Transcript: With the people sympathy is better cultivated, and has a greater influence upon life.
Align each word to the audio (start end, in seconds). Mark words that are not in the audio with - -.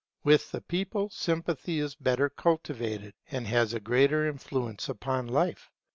With 0.23 0.49
the 0.49 0.61
people 0.61 1.11
sympathy 1.11 1.77
is 1.77 1.93
better 1.93 2.27
cultivated, 2.27 3.13
and 3.29 3.45
has 3.45 3.71
a 3.75 3.79
greater 3.79 4.25
influence 4.27 4.89
upon 4.89 5.27
life. 5.27 5.69